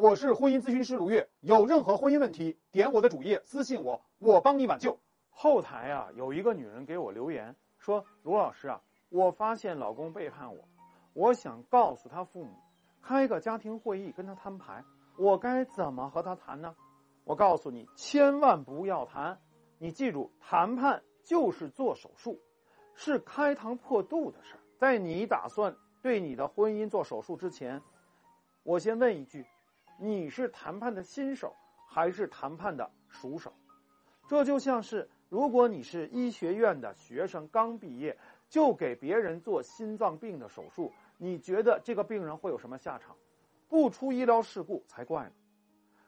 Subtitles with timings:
[0.00, 4.96] 我是婚姻咨询师卢月，有任何婚姻问题，点我的主页私信我，我帮你挽救。
[5.28, 10.68] 后台啊，有一个女人给我留言说：“卢老师啊，我发现老公背叛我，
[11.14, 12.52] 我想告诉他父母，
[13.02, 14.84] 开个家庭会议跟他摊牌，
[15.16, 16.76] 我该怎么和他谈呢？”
[17.26, 19.40] 我告诉你，千万不要谈，
[19.78, 22.40] 你记住，谈判就是做手术，
[22.94, 24.60] 是开膛破肚的事儿。
[24.78, 27.82] 在你打算对你的婚姻做手术之前，
[28.62, 29.44] 我先问一句。
[30.00, 31.56] 你是谈判的新手
[31.86, 33.52] 还是谈判的熟手？
[34.28, 38.16] 这就像是，如果你是医学院的学生，刚毕业
[38.48, 43.16] 就给别人做心脏病的手术，你觉得这个病人会有什么下场？
[43.68, 45.32] 不出医疗事故才怪呢！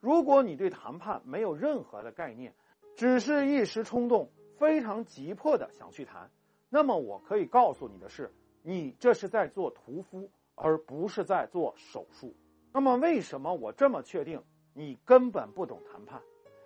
[0.00, 2.54] 如果你对谈判没有任何的概念，
[2.96, 6.30] 只是一时冲动，非常急迫的想去谈，
[6.70, 12.34] 那么我可以告诉你的是，你这是在做屠夫，而不是在做手术。
[12.76, 14.42] 那么，为什么我这么确定
[14.72, 16.20] 你根本不懂谈判？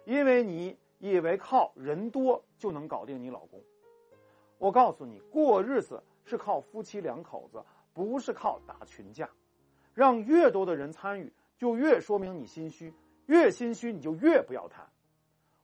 [0.07, 3.61] 因为你以为靠人多就能搞定你老公。
[4.57, 9.29] 我告诉你，过日子是靠夫妻两口子，不是靠打群架。
[9.93, 12.91] 让越多的人参与，就越说明你心虚；
[13.27, 14.89] 越心虚，你就越不要谈。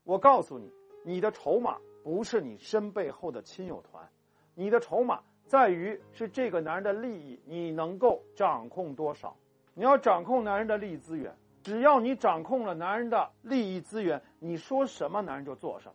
[0.02, 0.70] 我告诉你，
[1.02, 4.06] 你的筹码不是你身背后的亲友团，
[4.54, 9.34] 你的筹码在于是这个男人的利益，你能够掌控多少。
[9.74, 15.94] 你要掌控男人的利益资源，只要你掌控了男人的利益资源，你说什么男人就做什么。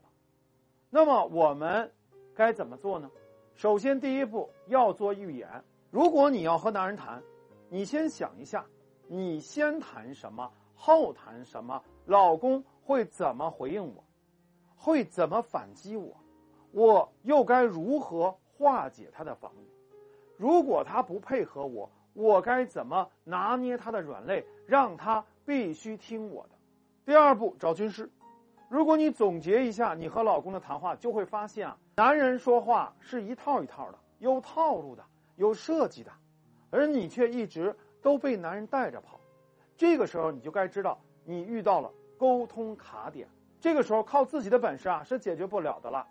[0.90, 1.90] 那么我们
[2.36, 3.10] 该怎么做呢？
[3.56, 5.48] 首先，第一步要做预演。
[5.92, 7.24] 如果你要和男人谈，
[7.70, 8.66] 你先想一下，
[9.08, 14.04] 你先谈什么，后谈什么，老公会怎么回应我，
[14.76, 16.18] 会怎么反击我，
[16.72, 19.70] 我又该如何化解他的防御？
[20.36, 21.90] 如果他不配合我。
[22.14, 26.50] 我该怎么拿捏他的软肋，让他必须听我的？
[27.06, 28.10] 第二步，找军师。
[28.68, 35.04] 如果你总结一下你和老公的谈话，就会发现啊，男人说话是一套一套的，有套路的，
[35.38, 36.12] 有设计的，
[36.70, 39.20] 而你却一直都被男人带着跑。
[39.76, 43.28] 这个时候，你就该知道你遇到了沟通卡点。
[43.60, 46.06] 这个时候，靠自己的本事啊是解决不了的了。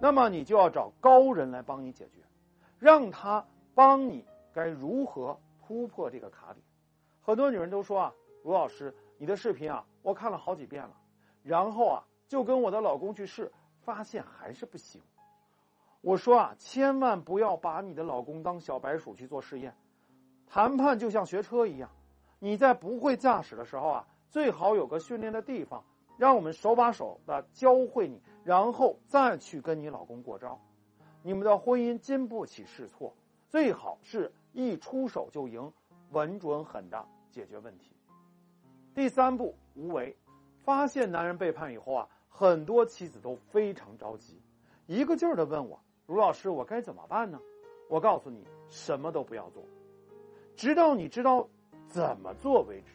[0.00, 2.22] 那么，你就要找高人来帮你解决，
[2.78, 4.24] 让他帮你。
[4.54, 6.64] 该如何突破这个卡点？
[7.20, 10.94] 很多女人都说啊，卢老师，你的视频啊，我看了好几遍了，
[11.42, 15.02] 然后啊，就跟我的老公去试，发现还是不行。
[16.00, 19.74] 我说啊，千万不要把你的老公当小白鼠去做试验。
[20.46, 21.90] 谈判就像学车一样，
[22.38, 25.82] 你在不会驾驶的时候啊，最好有个训练的地方，
[26.18, 30.60] 让我们手把手的教会你，然后再去跟你老公过招，
[31.22, 33.16] 你们的婚姻经不起试错，
[33.48, 34.32] 最好是。
[34.56, 35.72] 一出手就赢，
[36.12, 37.90] 稳准狠的解决问题。
[38.94, 40.16] 第三步，无为。
[40.62, 44.40] 发现男人背叛以后啊，很多妻子都非常着急，
[44.86, 47.40] 一个劲儿的问我：“卢老师，我该怎么办呢？”
[47.90, 49.64] 我告诉你，什么都不要做，
[50.54, 51.48] 直到你知道
[51.88, 52.92] 怎么做为止。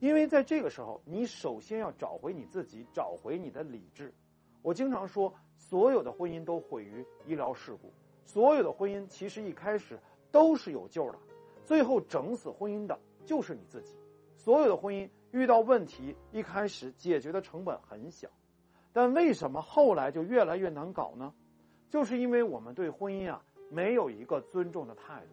[0.00, 4.12] 因为在这个时候，你首先要找回你自己，找回你的理智。
[4.60, 7.92] 我经常说，所有的婚姻都毁于医疗事故，
[8.24, 9.98] 所有的婚姻其实一开始。
[10.34, 11.18] 都是有救的，
[11.64, 13.94] 最后整死婚姻的就是你自己。
[14.36, 18.28] 所有的婚姻遇到问题，一开始解决的成本很小，
[18.92, 21.32] 但为什么后来就越来越难搞呢？
[21.88, 25.28] 就是因为我们对婚姻啊没有一个尊重的态度，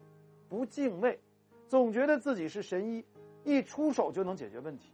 [0.48, 1.18] 不敬畏，
[1.66, 3.04] 总觉得自己是神医，
[3.42, 4.92] 一出手就能解决问题。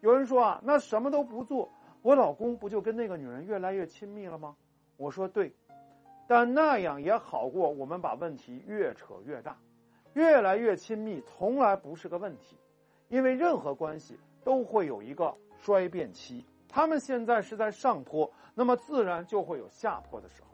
[0.00, 1.70] 有人说啊，那什么都不做，
[2.02, 4.56] 我老公不就跟那个女人越来越亲密了吗？
[4.96, 5.54] 我说对。
[6.28, 9.58] 但那样也好过我们把问题越扯越大，
[10.12, 12.56] 越来越亲密，从来不是个问题，
[13.08, 16.44] 因为任何关系都会有一个衰变期。
[16.68, 20.48] 他们现在是在上坡，那么自然就会有下坡的时候。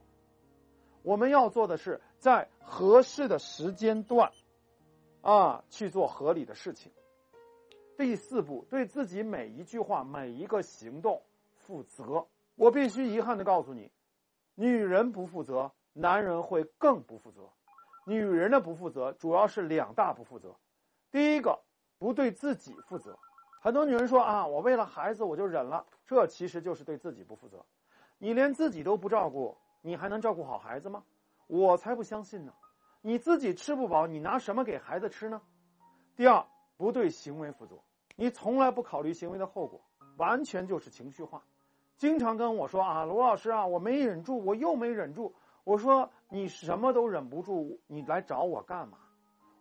[1.03, 4.31] 我们要做的是在合适的时间段，
[5.23, 6.93] 啊，去做合理的事情。
[7.99, 11.21] 第四步，对自己每一句话、每一个行动
[11.57, 12.27] 负责。
[12.55, 13.91] 我必须遗憾的告诉你。
[14.55, 17.51] 女人不负责，男人会更不负责。
[18.07, 20.55] 女人的不负责主要是两大不负责。
[21.11, 21.59] 第一个，
[21.99, 23.19] 不对自己负责。
[23.61, 27.65] 很多女人说啊，我为了孩子我就忍了，这其实就是对自己不负责。
[28.19, 31.03] 你连自己都不照顾，你还能照顾好孩子吗？
[31.47, 32.53] 我才不相信呢！
[33.01, 35.41] 你自己吃不饱，你拿什么给孩子吃呢？
[36.15, 36.45] 第二，
[36.77, 37.77] 不对行为负责。
[38.17, 39.81] 你从来不考虑行为的后果，
[40.17, 41.43] 完全就是情绪化。
[41.97, 45.35] 经常跟我说啊，罗老师啊，我没忍住，我又没忍住。
[45.63, 48.99] 我说你什么都忍不住，你来找我干嘛？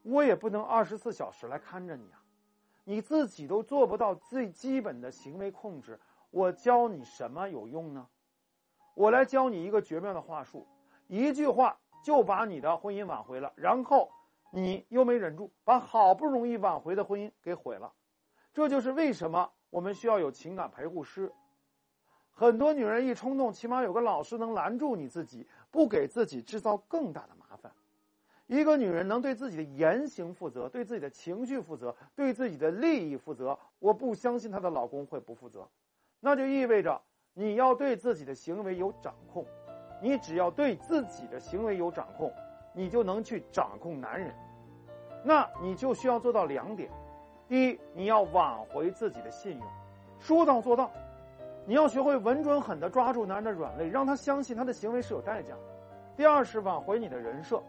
[0.01, 2.19] 我也不能二十四小时来看着你啊。
[2.83, 5.97] 你自己都做不到最基本的行为控制，
[6.31, 8.07] 我教你什么有用呢？
[8.95, 10.67] 我来教你一个绝妙的话术，
[11.07, 14.11] 一句话就把你的婚姻挽回了，然后
[14.51, 17.93] 你又没忍住，把好不容易挽回的婚姻给毁了。
[18.51, 21.31] 这就是为什么我们需要有情感陪护师。
[22.33, 27.71] 很多女人一冲动，起码有个老师能拦住你自己，不给自己制造更大的麻烦。
[28.47, 35.67] 一个女人能对自己的言行负责，对自己的情绪负责，对自己的利益负责，我不相信她的老公会不负责。
[36.19, 37.01] 那就意味着。
[37.35, 39.43] 你要对自己的行为有掌控，
[39.99, 42.31] 你只要对自己的行为有掌控，
[42.75, 44.31] 你就能去掌控男人。
[45.23, 46.91] 那你就需要做到两点：
[47.47, 49.67] 第一，你要挽回自己的信用，
[50.19, 50.91] 说到做到；
[51.65, 55.53] 你要学会稳准狠的抓住男人的软肋，让他相信他的行为是有代价。
[56.15, 57.61] 第二是挽回你的人设，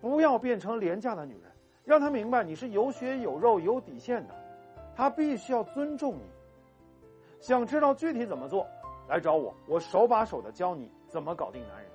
[0.00, 1.50] 不要变成廉价的女人，
[1.84, 4.34] 让他明白你是有血有肉、有底线的，
[4.96, 6.22] 他必须要尊重你。
[7.40, 8.66] 想知道具体怎么做？
[9.08, 11.90] 来找我，我手把手的教你怎么搞定男人。